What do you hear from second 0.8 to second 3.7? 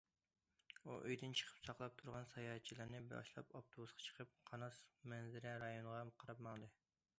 ئۇ ئۆيدىن چىقىپ ساقلاپ تۇرغان ساياھەتچىلەرنى باشلاپ